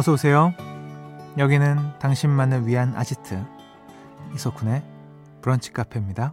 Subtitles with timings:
[0.00, 0.54] 어서 오세요.
[1.36, 3.38] 여기는 당신만을 위한 아지트
[4.34, 4.82] 이석훈의
[5.42, 6.32] 브런치 카페입니다.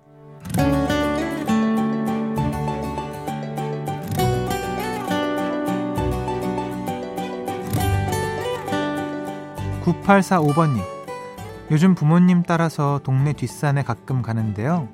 [9.84, 10.82] 9845번님.
[11.70, 14.88] 요즘 부모님 따라서 동네 뒷산에 가끔 가는데요.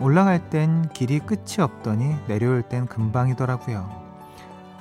[0.00, 3.86] 올라갈 땐 길이 끝이 없더니 내려올 땐 금방이더라고요.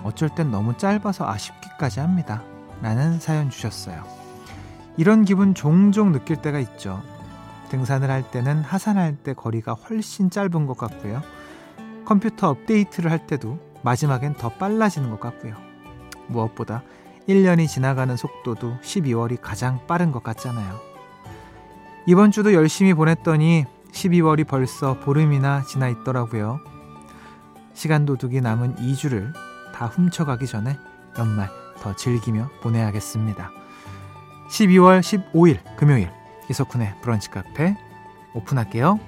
[0.04, 2.42] 어쩔 땐 너무 짧아서 아쉽기까지 합니다.
[2.82, 4.04] 라는 사연 주셨어요.
[4.98, 7.02] 이런 기분 종종 느낄 때가 있죠.
[7.70, 11.22] 등산을 할 때는 하산할 때 거리가 훨씬 짧은 것 같고요.
[12.06, 15.56] 컴퓨터 업데이트를 할 때도 마지막엔 더 빨라지는 것 같고요.
[16.28, 16.84] 무엇보다
[17.28, 20.80] 1년이 지나가는 속도도 12월이 가장 빠른 것 같잖아요.
[22.06, 26.60] 이번 주도 열심히 보냈더니 12월이 벌써 보름이나 지나 있더라고요.
[27.74, 29.34] 시간 도둑이 남은 2주를
[29.74, 30.78] 다 훔쳐가기 전에
[31.20, 31.50] 연말
[31.82, 33.52] 더 즐기며 보내야겠습니다.
[34.50, 36.10] 12월 15일 금요일
[36.50, 37.76] 이석훈의 브런치 카페
[38.34, 39.00] 오픈할게요.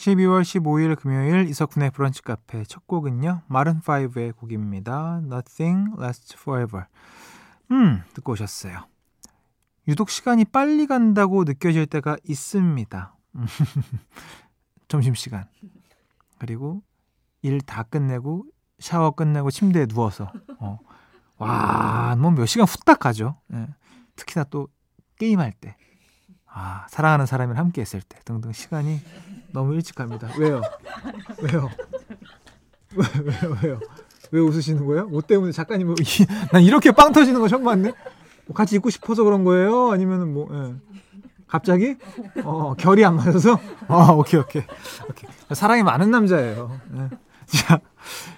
[0.00, 3.42] 12월 15일 금요일 이석훈의 브런치 카페 첫 곡은요.
[3.50, 5.20] 마른5의 곡입니다.
[5.24, 6.86] Nothing Lasts Forever.
[7.70, 8.86] 음, 듣고 오셨어요.
[9.88, 13.14] 유독 시간이 빨리 간다고 느껴질 때가 있습니다.
[14.88, 15.46] 점심시간.
[16.38, 16.82] 그리고
[17.42, 18.44] 일 다 끝내고
[18.78, 20.78] 샤워 끝내고 침대에 누워서 어.
[21.38, 23.36] 와, 뭐 몇 시간 후딱 가죠.
[23.54, 23.66] 예.
[24.16, 24.68] 특히나 또
[25.18, 25.76] 게임할 때.
[26.52, 29.00] 아, 사랑하는 사람이랑 함께 했을 때 등등 시간이
[29.52, 30.28] 너무 일찍 갑니다.
[30.38, 30.60] 왜요?
[31.42, 31.70] 왜요?
[32.96, 33.56] 왜, 왜요?
[33.62, 33.80] 왜요?
[34.32, 35.06] 왜 웃으시는 거예요?
[35.08, 35.96] 뭐 때문에 작가님 뭐,
[36.52, 37.92] 난 이렇게 빵 터지는 거 처음 봤네?
[38.46, 39.92] 뭐 같이 있고 싶어서 그런 거예요?
[39.92, 40.74] 아니면은 뭐, 예.
[41.50, 41.96] 갑자기?
[42.44, 43.58] 어, 결이 안 맞아서?
[43.88, 44.62] 어, 오케이, 오케이.
[45.08, 45.30] 오케이.
[45.52, 46.80] 사랑이 많은 남자예요.
[46.96, 47.08] 예.
[47.46, 47.80] 자,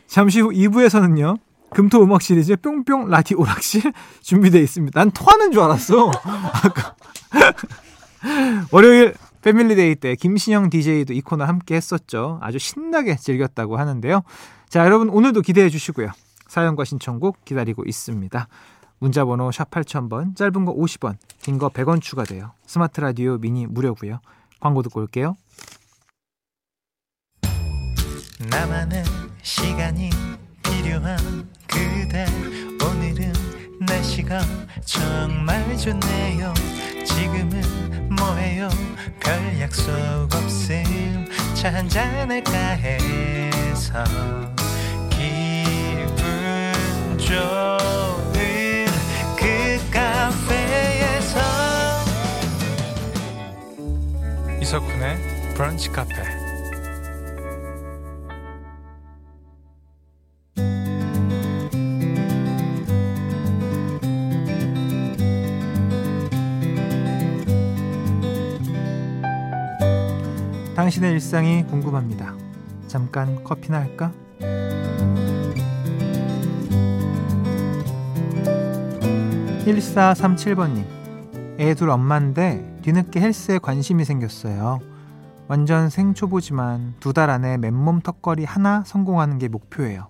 [0.07, 1.39] 잠시 후 2부에서는요.
[1.71, 3.93] 금토 음악 시리즈 뿅뿅 라디 오락실
[4.23, 4.99] 준비되어 있습니다.
[4.99, 6.11] 난 토하는 줄 알았어.
[6.65, 6.95] 아까.
[8.71, 12.39] 월요일 패밀리데이 때 김신영 DJ도 이 코너 함께 했었죠.
[12.43, 14.23] 아주 신나게 즐겼다고 하는데요.
[14.69, 16.11] 자, 여러분 오늘도 기대해 주시고요.
[16.47, 18.47] 사연과 신청곡 기다리고 있습니다.
[19.03, 22.53] 문자 번호 샵 8000번, 짧은 거 50원, 긴 거 100원 추가돼요.
[22.65, 24.21] 스마트 라디오 미니 무료고요.
[24.61, 25.37] 광고 듣고 올게요.
[28.49, 29.03] 나만의
[29.43, 30.11] 시간이
[30.63, 31.19] 필요한
[31.67, 32.27] 그대
[32.81, 33.33] 오늘은
[33.81, 34.41] 날씨가
[34.85, 36.55] 정말 좋네요.
[37.05, 38.69] 지금은 뭐해요?
[39.19, 39.93] 별 약속
[40.33, 44.05] 없음 차 한잔할까 해서
[45.11, 46.79] 기분
[47.19, 47.82] 좋
[54.73, 55.19] 이석훈의
[55.55, 56.15] 브런치 카페
[70.75, 72.35] 당신의 일상이 궁금합니다.
[72.87, 74.11] 잠깐 커피나 할까?
[79.67, 80.87] 1437번님.
[81.59, 84.81] 애둘 엄마인데 뒤늦게 헬스에 관심이 생겼어요.
[85.49, 90.09] 완전 생초보지만 두 달 안에 맨몸 턱걸이 하나 성공하는 게 목표예요.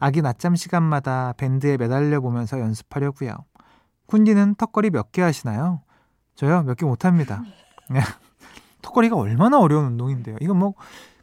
[0.00, 3.36] 아기 낮잠 시간마다 밴드에 매달려 보면서 연습하려고요.
[4.08, 5.82] 쿤디는 턱걸이 몇 개 하시나요?
[6.34, 6.62] 저요?
[6.62, 7.42] 몇 개 못합니다.
[8.82, 10.36] 턱걸이가 얼마나 어려운 운동인데요.
[10.40, 10.74] 이건 뭐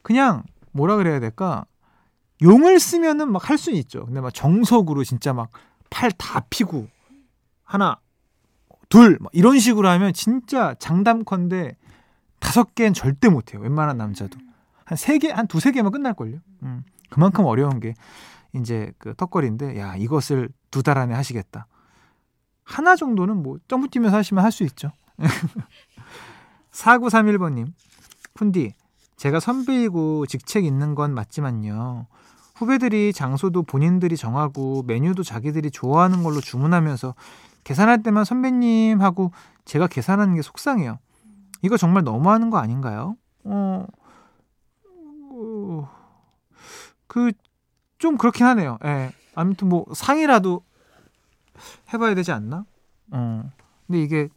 [0.02, 1.66] 그냥 뭐라 그래야 될까?
[2.42, 4.06] 용을 쓰면은 막 할 수는 있죠.
[4.06, 5.50] 근데 막 정석으로 진짜 막
[5.90, 6.88] 팔 다 피고
[7.66, 7.98] 하나
[8.92, 11.76] 둘 이런 식으로 하면 진짜 장담컨대
[12.40, 13.62] 다섯 개는 절대 못해요.
[13.62, 14.38] 웬만한 남자도
[14.86, 16.40] 한 세 개, 한 두세 개만 끝날 걸요.
[16.64, 17.94] 음, 그만큼 어려운 게
[18.54, 21.68] 이제 그 턱걸이인데 야 이것을 두 달 안에 하시겠다.
[22.64, 24.92] 하나 정도는 뭐 점프 뛰면서 하시면 할 수 있죠.
[26.72, 27.68] 4931번님,
[28.34, 28.74] 푼디,
[29.18, 32.08] 제가 선배이고 직책 있는 건 맞지만요.
[32.62, 37.16] 후배들이 장소도 본인들이 정하고 메뉴도 자기들이 좋아하는 걸로 주문하면서
[37.64, 39.32] 계산할 때만 선배님 하고
[39.66, 41.00] 제가 계산하는 게 속상해요.
[41.64, 43.16] 이거 정말 너무하는 거 아닌가요?
[43.46, 43.88] 어,
[45.32, 45.90] 어
[47.08, 47.32] 그,
[47.98, 48.78] 좀 그렇긴 하네요.
[48.86, 49.12] 예.
[49.34, 50.64] 아무튼 뭐 상이라도
[51.92, 52.66] 해봐야 되지 않나?
[53.10, 53.50] 어.
[53.88, 54.30] 근데 이게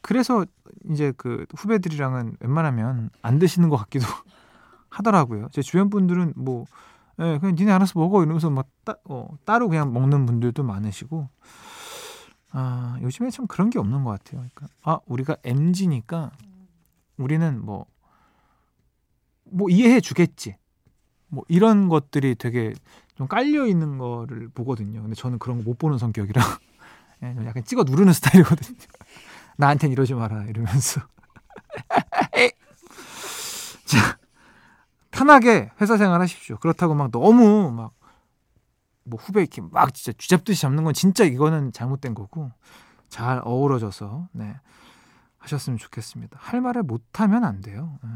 [0.00, 0.44] 그래서
[0.90, 4.04] 이제 그 후배들이랑은 웬만하면 안 드시는 것 같기도
[4.92, 5.48] 하더라고요.
[5.52, 6.66] 제 주변 분들은 뭐
[7.20, 11.28] 예, 그냥 니네 알아서 먹어 이러면서 막 따, 어, 따로 그냥 먹는 분들도 많으시고
[12.52, 14.40] 아, 요즘에 참 그런 게 없는 것 같아요.
[14.40, 16.30] 그러니까 아, 우리가 MG니까
[17.16, 17.86] 우리는 뭐뭐
[19.70, 20.56] 이해해 주겠지.
[21.28, 22.74] 뭐 이런 것들이 되게
[23.16, 25.00] 좀 깔려 있는 거를 보거든요.
[25.02, 26.42] 근데 저는 그런 거 못 보는 성격이라
[27.24, 28.78] 예, 약간 찍어 누르는 스타일이거든요.
[29.56, 31.00] 나한텐 이러지 마라 이러면서.
[35.22, 36.56] 편하게 회사 생활 하십시오.
[36.58, 37.92] 그렇다고 막 너무 막
[39.04, 42.50] 뭐 후배 이렇게 막 진짜 쥐잡듯이 잡는 건 진짜 이거는 잘못된 거고
[43.08, 44.54] 잘 어우러져서 네.
[45.38, 46.38] 하셨으면 좋겠습니다.
[46.40, 47.98] 할 말을 못하면 안 돼요.
[48.02, 48.10] 네.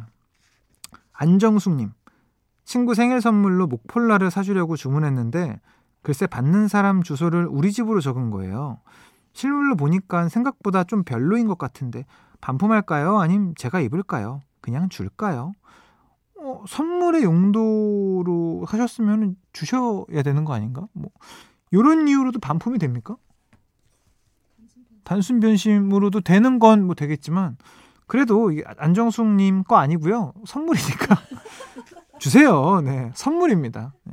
[1.13, 1.93] 안정숙님,
[2.65, 5.61] 친구 생일 선물로 목폴라를 사주려고 주문했는데
[6.03, 8.81] 글쎄 받는 사람 주소를 우리 집으로 적은 거예요.
[9.33, 12.07] 실물로 보니까 생각보다 좀 별로인 것 같은데
[12.41, 13.19] 반품할까요?
[13.19, 14.41] 아님 제가 입을까요?
[14.61, 15.53] 그냥 줄까요?
[16.47, 20.87] 어, 선물의 용도로 하셨으면 주셔야 되는 거 아닌가?
[20.93, 21.11] 뭐
[21.73, 23.17] 이런 이유로도 반품이 됩니까?
[25.05, 27.57] 단순 변심으로도 되는 건 뭐 되겠지만
[28.07, 31.17] 그래도 안정숙님 거 아니고요 선물이니까
[32.21, 32.81] 주세요.
[32.81, 33.93] 네 선물입니다.
[34.05, 34.13] 네.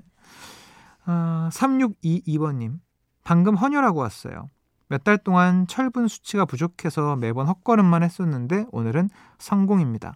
[1.06, 2.80] 아, 3622번님
[3.24, 4.50] 방금 헌혈하고 왔어요.
[4.90, 9.10] 몇 달 동안 철분 수치가 부족해서 매번 헛걸음만 했었는데 오늘은
[9.40, 10.16] 성공입니다.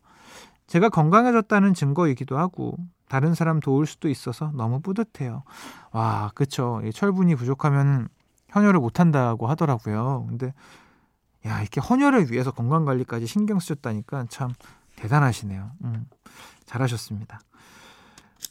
[0.68, 2.78] 제가 건강해졌다는 증거이기도 하고
[3.08, 5.44] 다른 사람 도울 수도 있어서 너무 뿌듯해요.
[5.92, 6.82] 와, 그쵸.
[6.94, 8.10] 철분이 부족하면
[8.54, 10.26] 헌혈을 못 한다고 하더라고요.
[10.28, 10.54] 근데
[11.46, 14.52] 야, 이렇게 헌혈을 위해서 건강 관리까지 신경 쓰셨다니까 참
[14.98, 15.72] 대단하시네요.
[15.86, 16.06] 음,
[16.66, 17.40] 잘하셨습니다.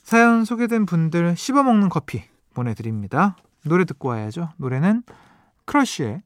[0.03, 2.23] 사연 소개된 분들 씹어먹는 커피
[2.55, 3.37] 보내드립니다.
[3.65, 4.51] 노래 듣고 와야죠.
[4.57, 5.03] 노래는
[5.67, 6.23] 크러쉬의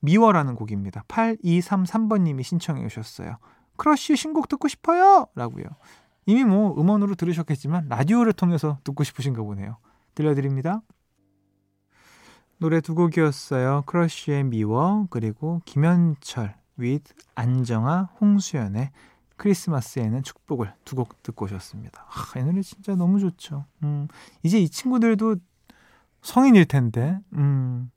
[0.00, 1.04] 미워라는 곡입니다.
[1.08, 3.36] 8233번님이 신청해 주셨어요.
[3.76, 5.26] 크러쉬 신곡 듣고 싶어요!
[5.34, 5.64] 라고요.
[6.26, 9.76] 이미 뭐 음원으로 들으셨겠지만 라디오를 통해서 듣고 싶으신가 보네요.
[10.14, 10.82] 들려드립니다.
[12.58, 13.82] 노래 두 곡이었어요.
[13.86, 18.90] 크러쉬의 미워 그리고 김현철 with 안정아 홍수연의
[19.36, 22.06] 크리스마스에는 축복을 두 곡 듣고 오셨습니다.
[22.08, 23.64] 아, 이 노래 진짜 너무 좋죠.
[23.82, 24.06] 음,
[24.44, 25.36] 이제 이 친구들도
[26.20, 27.90] 성인일 텐데 음,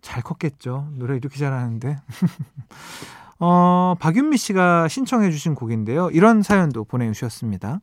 [0.00, 0.88] 잘 컸겠죠.
[0.92, 1.96] 노래 이렇게 잘하는데.
[3.40, 6.10] 어, 박윤미 씨가 신청해 주신 곡인데요.
[6.10, 7.80] 이런 사연도 보내주셨습니다.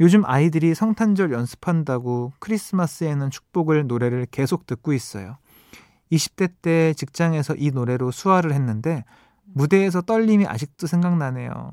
[0.00, 5.38] 요즘 아이들이 성탄절 연습한다고 크리스마스에는 축복을 노래를 계속 듣고 있어요.
[6.12, 9.04] 20대 때 직장에서 이 노래로 수화를 했는데
[9.44, 11.70] 무대에서 떨림이 아직도 생각나네요.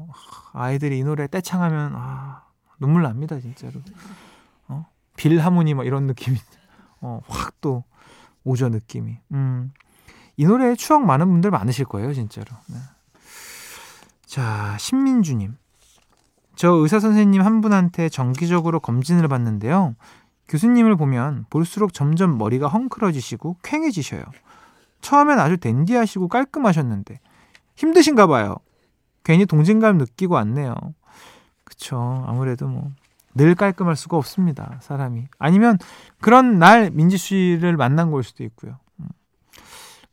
[0.53, 2.43] 아이들이 이 노래 떼창하면 아,
[2.79, 3.73] 눈물 납니다 진짜로.
[4.69, 4.85] 어?
[5.17, 6.37] 빌하모니 막 이런 느낌이
[7.01, 7.83] 어, 확 또
[8.45, 9.19] 오죠 느낌이.
[9.31, 9.71] 음.
[10.35, 12.47] 이 노래에 추억 많은 분들 많으실 거예요 진짜로.
[12.67, 12.75] 네.
[14.25, 15.55] 자, 신민주님.
[16.55, 19.95] 저 의사 선생님 한 분한테 정기적으로 검진을 받는데요.
[20.47, 24.23] 교수님을 보면 볼수록 점점 머리가 헝클어지시고 퀭해지셔요.
[25.01, 27.19] 처음엔 아주 댄디하시고 깔끔하셨는데
[27.75, 28.57] 힘드신가 봐요.
[29.23, 30.75] 괜히 동진감 느끼고 왔네요.
[31.63, 32.23] 그쵸.
[32.27, 32.91] 아무래도 뭐
[33.35, 34.77] 늘 깔끔할 수가 없습니다.
[34.81, 35.25] 사람이.
[35.39, 35.77] 아니면
[36.21, 38.77] 그런 날 민지 씨를 만난 걸 수도 있고요.
[38.99, 39.07] 음.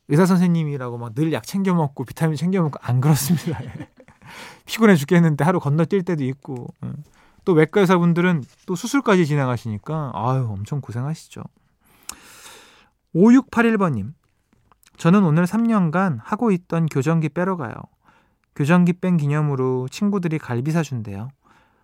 [0.08, 3.60] 의사 선생님이라고 막 늘 약 챙겨 먹고 비타민 챙겨 먹고 안 그렇습니다.
[4.66, 6.92] 피곤해 죽겠는데 하루 건너뛸 때도 있고 예.
[7.44, 11.42] 또 외과 의사분들은 또 수술까지 진행하시니까 아유 엄청 고생하시죠.
[13.14, 14.12] 5681번님
[14.96, 17.72] 저는 오늘 3년간 하고 있던 교정기 빼러 가요.
[18.54, 21.28] 교정기 뺀 기념으로 친구들이 갈비 사준대요.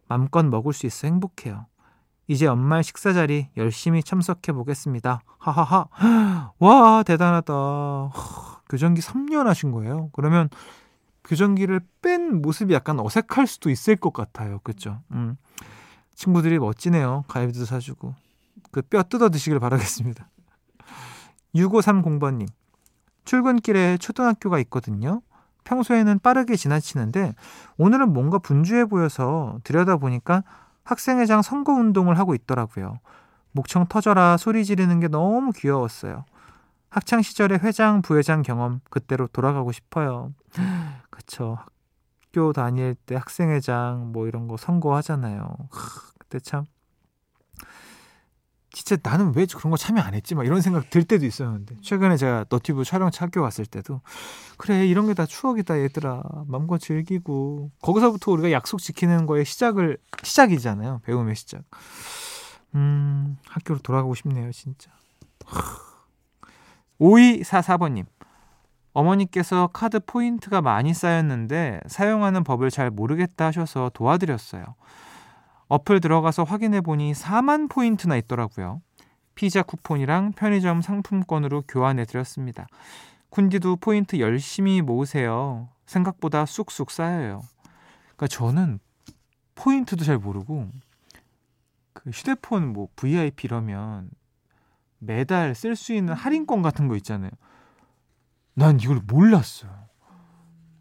[0.08, 1.66] 맘껏 먹을 수 있어 행복해요.
[2.28, 5.20] 이제 엄마의 식사 자리 열심히 참석해 보겠습니다.
[5.38, 5.86] 하하하.
[6.58, 7.54] 와, 대단하다.
[8.68, 10.10] 교정기 3년 하신 거예요.
[10.12, 10.48] 그러면
[11.26, 14.60] 교정기를 뺀 모습이 약간 어색할 수도 있을 것 같아요.
[14.62, 15.00] 그죠?
[15.12, 15.36] 음.
[16.14, 17.24] 친구들이 멋지네요.
[17.28, 18.14] 가위비도 사주고.
[18.70, 20.28] 그 뼈 뜯어 드시길 바라겠습니다.
[21.54, 22.46] 6530번님.
[23.24, 25.20] 출근길에 초등학교가 있거든요.
[25.64, 27.34] 평소에는 빠르게 지나치는데
[27.76, 30.44] 오늘은 뭔가 분주해 보여서 들여다보니까
[30.84, 33.00] 학생회장 선거 운동을 하고 있더라고요.
[33.50, 36.24] 목청 터져라 소리 지르는 게 너무 귀여웠어요.
[36.88, 40.32] 학창 시절의 회장, 부회장 경험 그때로 돌아가고 싶어요.
[41.10, 41.58] 그쵸.
[42.26, 45.48] 학교 다닐 때 학생회장 뭐 이런 거 선거하잖아요.
[46.18, 46.64] 그때 참.
[48.70, 50.34] 진짜 나는 왜 그런 거 참여 안 했지?
[50.34, 51.76] 막 이런 생각 들 때도 있었는데.
[51.80, 54.02] 최근에 제가 너튜브 촬영 찾겨 왔을 때도
[54.58, 56.22] 그래 이런 게 다 추억이다 얘들아.
[56.46, 57.70] 마음껏 즐기고.
[57.80, 61.00] 거기서부터 우리가 약속 지키는 거의 시작을 시작이잖아요.
[61.04, 61.62] 배움의 시작.
[62.74, 64.90] 음 학교로 돌아가고 싶네요 진짜.
[67.00, 68.04] 5244번님
[68.96, 74.64] 어머니께서 카드 포인트가 많이 쌓였는데 사용하는 법을 잘 모르겠다 하셔서 도와드렸어요.
[75.68, 78.80] 어플 들어가서 확인해 보니 4만 포인트나 있더라고요.
[79.34, 82.66] 피자 쿠폰이랑 편의점 상품권으로 교환해 드렸습니다.
[83.30, 85.68] 쿤디도 포인트 열심히 모으세요.
[85.84, 87.42] 생각보다 쑥쑥 쌓여요.
[88.16, 88.78] 그러니까 저는
[89.56, 90.70] 포인트도 잘 모르고
[91.92, 94.08] 그 휴대폰 뭐 VIP 이러면
[95.00, 97.30] 매달 쓸 수 있는 할인권 같은 거 있잖아요.
[98.56, 99.70] 난 이걸 몰랐어요.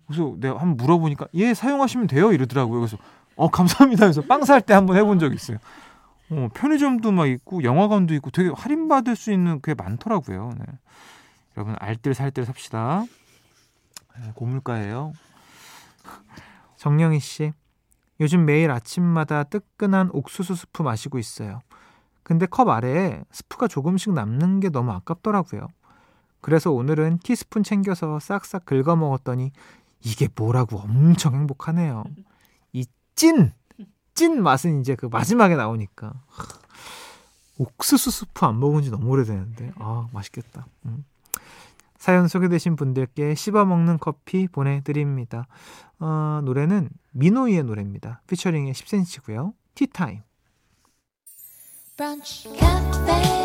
[0.08, 2.80] 그래서 내가 한번 물어보니까 예 사용하시면 돼요 이러더라고요.
[2.80, 2.98] 그래서
[3.36, 4.06] 어 감사합니다.
[4.06, 5.58] 그래서 빵 살 때 한번 해본 적 있어요.
[6.32, 10.52] 어, 편의점도 막 있고 영화관도 있고 되게 할인 받을 수 있는 게 많더라고요.
[10.58, 10.66] 네.
[11.58, 13.04] 여러분 알뜰 살뜰 삽시다.
[14.20, 15.12] 네, 고물가예요.
[16.78, 17.52] 정영희 씨,
[18.22, 21.60] 요즘 매일 아침마다 뜨끈한 옥수수 스프 마시고 있어요.
[22.24, 25.68] 근데 컵 아래에 스프가 조금씩 남는 게 너무 아깝더라고요.
[26.46, 29.52] 그래서 오늘은 티스푼 챙겨서 싹싹 긁어 먹었더니
[30.04, 32.04] 이게 뭐라고 엄청 행복하네요.
[32.72, 32.86] 이
[33.16, 33.52] 찐!
[34.14, 36.14] 찐 맛은 이제 그 마지막에 나오니까.
[37.58, 39.72] 옥수수 스프 안 먹은 지 너무 오래되는데.
[39.78, 40.68] 아, 맛있겠다.
[40.86, 41.04] 음.
[41.98, 45.48] 사연 소개되신 분들께 씹어먹는 커피 보내드립니다.
[45.98, 48.22] 어, 노래는 미노이의 노래입니다.
[48.28, 49.54] 피처링의 10cm고요.
[49.74, 50.22] 티타임.
[51.98, 53.45] 브런치 카페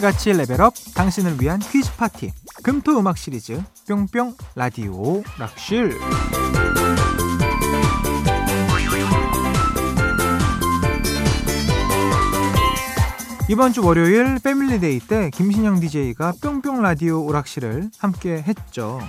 [0.00, 5.94] 우리 같이 level up 당신을 위한 퀴즈 파티 금토 음악 시리즈 뿅뿅 라디오 락실
[13.50, 19.00] 이번 주 월요일 패밀리데이 때 김신영 DJ가 뿅뿅 라디오 오락실을 함께 했죠.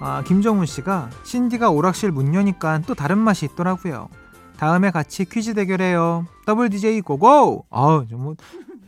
[0.00, 4.08] 아, 김정훈 씨가 신디가 오락실 문 여니까 또 다른 맛이 있더라고요.
[4.56, 6.26] 다음에 같이 퀴즈 대결해요.
[6.46, 7.66] 더블 DJ go go!
[7.70, 8.36] 아, 뭐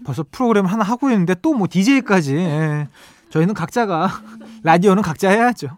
[0.04, 2.37] 벌써 프로그램 하나 하고 있는데 또 뭐 DJ까지.
[2.37, 2.88] 예.
[3.30, 4.09] 저희는 각자가
[4.62, 5.68] 라디오는 각자 해야죠.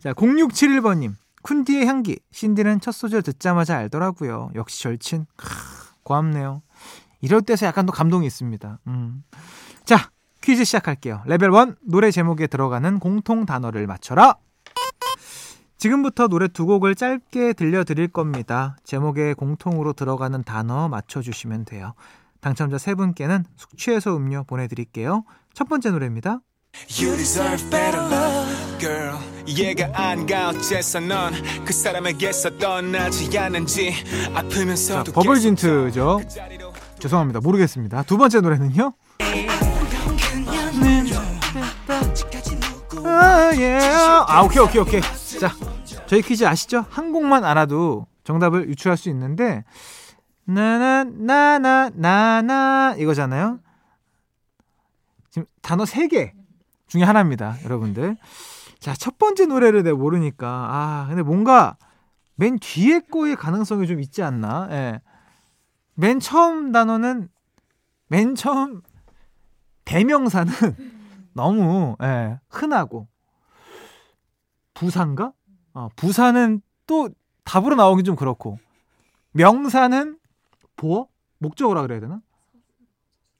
[0.00, 1.14] 자, 0671번님.
[1.42, 2.18] 쿤디의 향기.
[2.30, 4.50] 신디는 첫 소절 듣자마자 알더라고요.
[4.54, 5.26] 역시 절친.
[5.36, 5.48] 크,
[6.04, 6.62] 고맙네요.
[7.20, 8.78] 이럴 때서 약간 더 감동이 있습니다.
[8.88, 9.24] 음.
[9.84, 10.10] 자,
[10.42, 11.22] 퀴즈 시작할게요.
[11.26, 14.36] 레벨 1 노래 제목에 들어가는 공통 단어를 맞춰라.
[15.78, 18.76] 지금부터 노래 두 곡을 짧게 들려드릴 겁니다.
[18.84, 21.94] 제목에 공통으로 들어가는 단어 맞춰주시면 돼요.
[22.42, 25.24] 당첨자 세 분께는 숙취해소 음료 보내드릴게요.
[25.54, 26.40] 첫 번째 노래입니다.
[26.90, 29.16] You deserve better love, girl.
[29.46, 31.32] 이해가 안가 어째서 넌
[31.64, 33.92] 그 사람에게서 떠나지 않는지
[34.34, 36.20] 아프면서도 버벌진트죠.
[36.98, 37.40] 죄송합니다.
[37.40, 38.02] 모르겠습니다.
[38.02, 38.92] 두 번째 노래는요?
[43.04, 43.78] 아, 예.
[44.26, 45.00] 아, 오케이, 오케이, 오케이.
[45.38, 45.52] 자,
[46.06, 46.84] 저희 퀴즈 아시죠?
[46.90, 49.64] 한 곡만 알아도 정답을 유추할 수 있는데,
[50.44, 53.60] 나나, 나나, 나나, 이거잖아요?
[55.30, 56.34] 지금 단어 세개
[56.88, 58.16] 중에 하나입니다, 여러분들.
[58.78, 61.76] 자, 첫 번째 노래를 내가 모르니까, 아, 근데 뭔가
[62.34, 64.68] 맨 뒤에 거의 가능성이 좀 있지 않나?
[64.70, 65.00] 예.
[65.94, 67.28] 맨 처음 단어는
[68.08, 68.82] 맨 처음
[69.84, 70.52] 대명사는
[71.34, 73.08] 너무 예, 흔하고
[74.74, 75.32] 부산가?
[75.74, 77.08] 어, 부산은 또
[77.44, 78.58] 답으로 나오기 좀 그렇고
[79.32, 80.18] 명사는
[80.76, 81.06] 보어?
[81.38, 82.20] 목적어라 그래야 되나?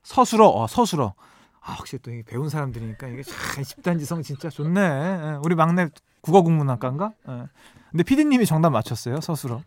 [0.02, 1.14] 서술어, 어, 서술어.
[1.60, 4.80] 아, 확실히 또 배운 사람들이니까 이게 참 집단지성 진짜 좋네.
[4.80, 5.88] 예, 우리 막내
[6.22, 7.12] 국어국문학과인가?
[7.28, 7.46] 예.
[7.90, 9.60] 근데 피디님이 정답 맞췄어요, 서술어.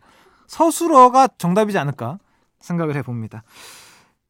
[0.46, 2.18] 서술어가 정답이지 않을까?
[2.60, 3.42] 생각을 해봅니다.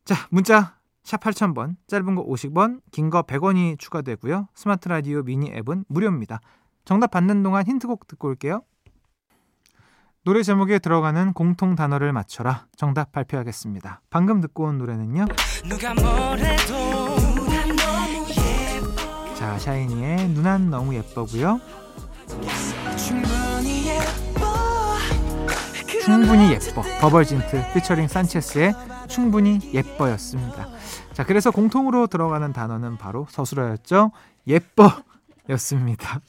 [0.05, 4.49] 자, 문자 샵 8000번, 짧은 거 50원, 긴 거 100원이 추가되고요.
[4.55, 6.40] 스마트 라디오 미니 앱은 무료입니다.
[6.85, 8.62] 정답 받는 동안 힌트곡 듣고 올게요.
[10.26, 12.66] 노래 제목에 들어가는 공통 단어를 맞춰라.
[12.76, 14.00] 정답 발표하겠습니다.
[14.11, 15.26] 방금 듣고 온 노래는요.
[19.37, 21.61] 자, 샤이니의 눈안 너무 예뻐고요.
[26.04, 28.75] 충분히 예뻐 버벌진트 피처링 산체스의
[29.06, 30.66] 충분히 예뻐였습니다.
[31.12, 34.11] 자 그래서 공통으로 들어가는 단어는 바로 서술어였죠.
[34.49, 34.90] 예뻐
[35.50, 36.21] 였습니다.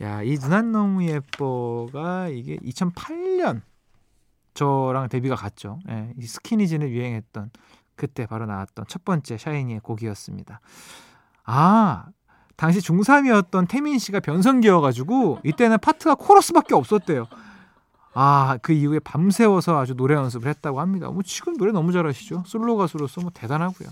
[0.00, 3.60] 야 이 누난 너무 예뻐가 이게 2008년
[4.54, 5.78] 저랑 데뷔가 같죠.
[5.88, 7.50] 예, 이 스키니진을 유행했던
[7.96, 10.60] 그때 바로 나왔던 첫 번째 샤이니의 곡이었습니다.
[11.44, 12.06] 아
[12.56, 17.26] 당시 중3이었던 태민 씨가 변성기여가지고 이때는 파트가 코러스밖에 없었대요.
[18.14, 21.08] 아, 그 이후에 밤새워서 아주 노래 연습을 했다고 합니다.
[21.08, 22.44] 뭐 지금 노래 너무 잘하시죠.
[22.46, 23.88] 솔로 가수로서 뭐 대단하고요.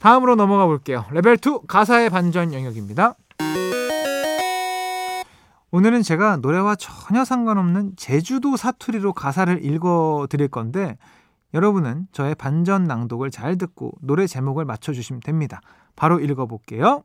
[0.00, 1.04] 다음으로 넘어가 볼게요.
[1.12, 3.14] 레벨 2 가사의 반전 영역입니다.
[5.70, 10.96] 오늘은 제가 노래와 전혀 상관없는 제주도 사투리로 가사를 읽어 드릴 건데
[11.52, 15.60] 여러분은 저의 반전 낭독을 잘 듣고 노래 제목을 맞춰 주시면 됩니다.
[15.94, 17.04] 바로 읽어 볼게요.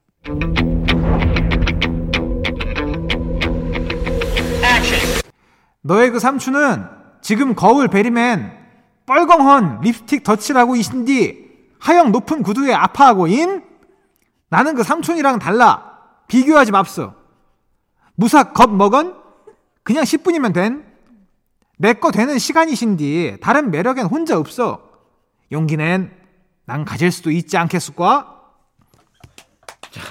[5.81, 6.85] 너의 그 삼촌은
[7.21, 8.63] 지금 거울 베리맨
[9.05, 11.43] 뻘건헌 립스틱 덧칠하고 이신디
[11.79, 13.63] 하영 높은 구두에 아파하고 인
[14.47, 15.97] 나는 그 삼촌이랑 달라
[16.29, 17.22] 비교하지 맙소
[18.15, 19.15] 무사 겁 먹은?
[19.83, 20.85] 그냥 10분이면 된?
[21.77, 24.89] 내 거 되는 시간이신디 다른 매력엔 혼자 없어.
[25.51, 26.11] 용기는
[26.65, 28.41] 난 가질 수도 있지 않겠을까
[29.91, 30.01] 자,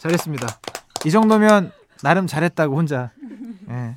[0.00, 0.46] 잘했습니다.
[1.06, 3.10] 이 정도면 나름 잘했다고 혼자
[3.70, 3.96] 예.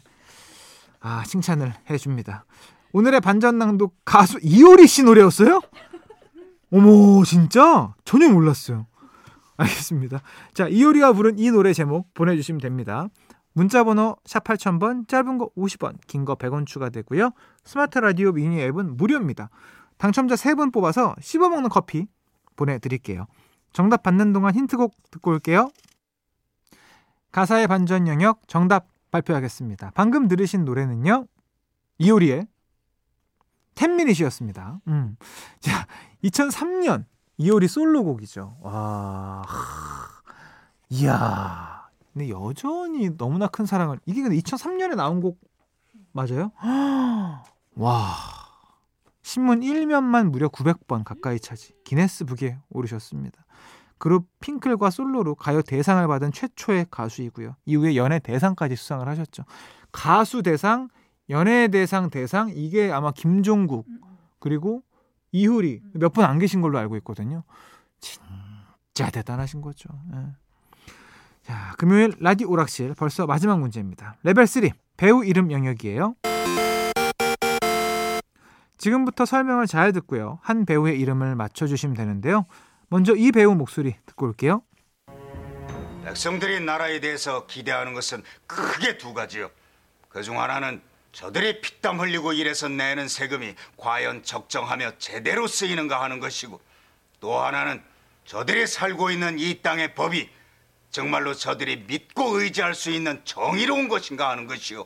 [1.02, 2.46] 아 칭찬을 해줍니다.
[2.94, 5.60] 오늘의 반전 낭독 가수 이효리 씨 노래였어요?
[6.72, 7.94] 어머 진짜?
[8.06, 8.86] 전혀 몰랐어요.
[9.58, 10.22] 알겠습니다.
[10.54, 13.08] 자 이효리가 부른 이 노래 제목 보내주시면 됩니다.
[13.54, 17.32] 문자번호 샵 8000번 짧은 거 50원 긴 거 100원 추가되고요.
[17.64, 19.50] 스마트 라디오 미니 앱은 무료입니다.
[19.98, 22.08] 당첨자 3분 뽑아서 씹어먹는 커피
[22.58, 23.28] 보내드릴게요.
[23.72, 25.70] 정답 받는 동안 힌트곡 듣고 올게요.
[27.32, 29.92] 가사의 반전 영역 정답 발표하겠습니다.
[29.96, 31.28] 방금 들으신 노래는요.
[31.98, 32.48] 이효리의
[33.76, 34.80] 10미닛이었습니다.
[34.88, 35.18] 음.
[35.60, 35.88] 자,
[36.24, 37.06] 2003년
[37.38, 38.58] 이효리 솔로곡이죠.
[38.62, 39.44] 와.
[40.90, 41.88] 이야.
[42.14, 45.40] 근데 여전히 너무나 큰 사랑을 이게 근데 2003년에 나온 곡
[46.12, 46.52] 맞아요?
[47.76, 48.16] 와.
[49.22, 53.44] 신문 1면만 무려 900번 가까이 차지 기네스북에 오르셨습니다.
[53.98, 57.56] 그룹 핑클과 솔로로 가요 대상을 받은 최초의 가수이고요.
[57.66, 59.44] 이후에 연예 대상까지 수상을 하셨죠.
[59.92, 60.90] 가수 대상,
[61.30, 63.88] 연예 대상 대상 이게 아마 김종국
[64.40, 64.84] 그리고
[65.40, 67.44] 이효리 몇 분 안 계신 걸로 알고 있거든요.
[68.00, 69.90] 진짜 대단하신 거죠.
[70.14, 70.18] 예.
[71.44, 74.16] 자, 금요일 라디오 오락실 벌써 마지막 문제입니다.
[74.24, 76.16] 레벨 3 배우 이름 영역이에요.
[78.78, 80.40] 지금부터 설명을 잘 듣고요.
[80.42, 82.46] 한 배우의 이름을 맞춰주시면 되는데요.
[82.88, 84.62] 먼저 이 배우 목소리 듣고 올게요.
[86.04, 89.50] 백성들이 나라에 대해서 기대하는 것은 크게 두 가지요.
[90.10, 90.82] 그중 하나는
[91.16, 96.60] 저들이 피땀 흘리고 일해서 내는 세금이 과연 적정하며 제대로 쓰이는가 하는 것이고
[97.22, 97.82] 또 하나는
[98.26, 100.30] 저들이 살고 있는 이 땅의 법이
[100.92, 104.86] 정말로 저들이 믿고 의지할 수 있는 정의로운 것인가 하는 것이요.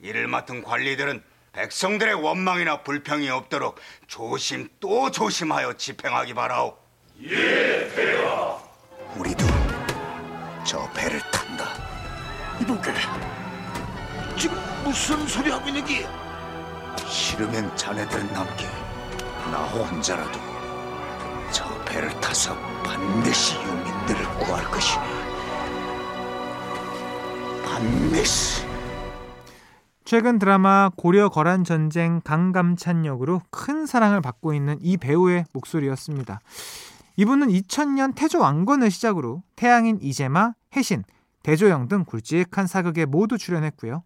[0.00, 3.78] 이를 맡은 관리들은 백성들의 원망이나 불평이 없도록
[4.08, 6.76] 조심 또 조심하여 집행하기 바라오.
[9.14, 9.44] 우리도
[10.66, 12.58] 저 배를 탄다.
[12.60, 12.92] 이보게
[14.36, 16.06] 지금 무슨 소리 하고 있는 게?
[17.06, 18.64] 싫으면 자네들은 남게
[19.50, 20.38] 나 혼자라도
[21.52, 25.02] 저 배를 타서 반드시 유민들을 구할 것이네.
[27.64, 28.64] 반드시.
[30.04, 36.40] 최근 드라마 고려 거란 전쟁 강감찬 역으로 큰 사랑을 받고 있는 이 배우의 목소리였습니다.
[37.16, 41.04] 이분은 2000년 태조 왕건을 시작으로 태양인 이재마, 해신,
[41.42, 44.02] 대조영 등 굵직한 사극에 모두 출연했고요.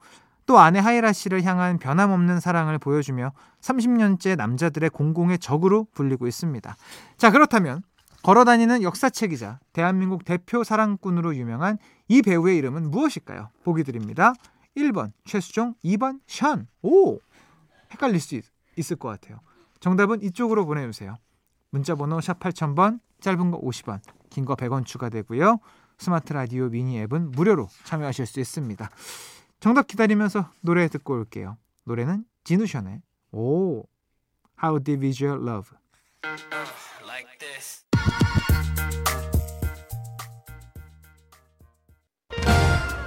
[0.47, 6.77] 또 아내 하이라 씨를 향한 변함없는 사랑을 보여주며 30년째 남자들의 공공의 적으로 불리고 있습니다.
[7.17, 7.83] 자, 그렇다면
[8.23, 11.79] 걸어다니는 역사책이자 대한민국 대표 사랑꾼으로 유명한
[12.09, 13.51] 이 배우의 이름은 무엇일까요?
[13.65, 14.33] 보기 드립니다.
[14.77, 16.67] 1번 최수종, 2번 션.
[16.83, 17.19] 오!
[17.93, 18.45] 헷갈릴 수 있,
[18.77, 19.41] 있을 것 같아요.
[19.81, 21.17] 정답은 이쪽으로 보내주세요.
[21.71, 25.59] 문자번호 샵 8000번, 짧은 거 50원, 긴 거 100원 추가되고요.
[25.99, 28.91] 스마트 라디오 미니 앱은 무료로 참여하실 수 있습니다.
[29.65, 31.57] 정답 기다리면서 노래 듣고 올게요.
[31.85, 33.01] 노래는 진우션의
[33.33, 33.83] 오
[34.63, 35.79] How Deep Is Your Love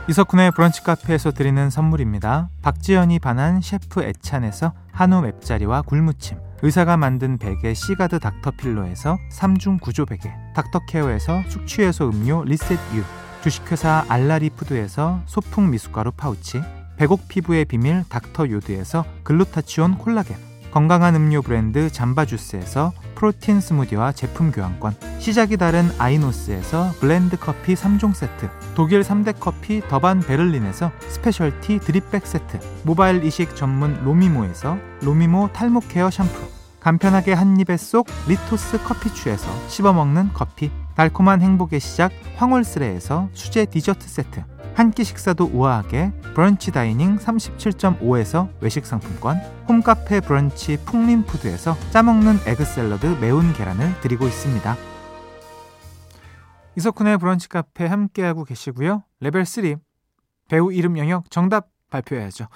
[0.09, 2.49] 이석훈의 브런치 카페에서 드리는 선물입니다.
[2.63, 10.33] 박지연이 반한 셰프 애찬에서 한우 맵자리와 굴무침 의사가 만든 베개 시가드 닥터필로에서 3중 구조 베개
[10.55, 13.03] 닥터케어에서 숙취해소 음료 리셋유
[13.41, 16.61] 주식회사 알라리푸드에서 소풍 미숫가루 파우치
[16.97, 20.35] 백옥 피부의 비밀 닥터 요드에서 글루타치온 콜라겐
[20.71, 28.49] 건강한 음료 브랜드 잠바주스에서 protein 스무디와 제품 교환권 시작이 다른 아이노스에서 blend 커피 3종 세트
[28.75, 35.81] 독일 3대 커피 더반 베를린에서 specialty drip bag 세트 모발 이식 전문 로미모에서 로미모 탈모
[35.87, 36.47] care 샴푸
[36.79, 44.43] 간편하게 한 입에 쏙 리토스 커피추에서 씹어먹는 커피 달콤한 행복의 시작 황홀스레에서 수제 디저트 세트
[44.73, 53.05] 한 끼 식사도 우아하게 브런치 dining 37.5에서 외식 상품권 홈카페 브런치 풍림푸드에서 짜먹는 egg 샐러드
[53.21, 54.75] 매운 계란을 드리고 있습니다.
[56.77, 59.03] 이석훈의 브런치 카페 함께하고 계시고요.
[59.19, 59.75] 레벨 3
[60.47, 62.47] 배우 이름 영역 정답 발표해야죠.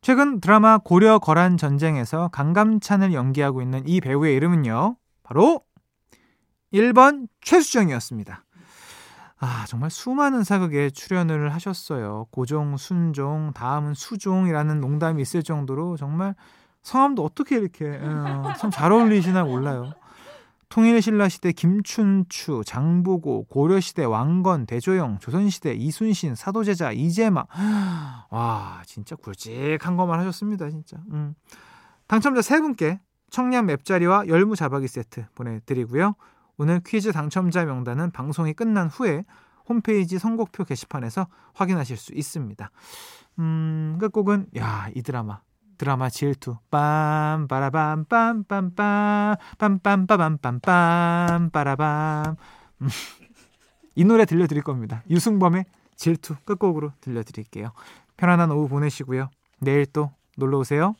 [0.00, 4.96] 최근 드라마 고려 거란 전쟁에서 강감찬을 연기하고 있는 이 배우의 이름은요.
[5.22, 5.60] 바로
[6.72, 8.44] 1번 최수정이었습니다.
[9.40, 12.26] 아, 정말 수많은 사극에 출연을 하셨어요.
[12.30, 16.34] 고종, 순종, 다음은 수종이라는 농담이 있을 정도로 정말
[16.82, 19.92] 성함도 어떻게 이렇게 어, 참잘 어울리시나 몰라요.
[20.68, 27.44] 통일신라 시대 김춘추, 장보고, 고려시대 왕건, 대조영, 조선시대 이순신, 사도제자, 이재마.
[28.30, 30.98] 와, 진짜 굵직한 것만 하셨습니다, 진짜.
[31.12, 31.34] 음.
[32.06, 33.00] 당첨자 세 분께
[33.30, 36.14] 청량 맵자리와 열무 자박이 세트 보내드리고요.
[36.58, 39.24] 오늘 퀴즈 당첨자 명단은 방송이 끝난 후에
[39.68, 42.70] 홈페이지 선곡표 게시판에서 확인하실 수 있습니다.
[43.38, 45.40] 음, 끝곡은, 야, 이 드라마.
[45.78, 52.34] 드라마 질투 빰 빠라밤 빰빰빰 빰빰빠밤빰빰 빠라밤
[52.82, 52.88] 음,
[53.94, 55.04] 이 노래 들려드릴 겁니다.
[55.08, 57.70] 유승범의 질투 끝곡으로 들려드릴게요.
[58.16, 59.30] 편안한 오후 보내시고요.
[59.60, 60.96] 내일 또 놀러 오세요.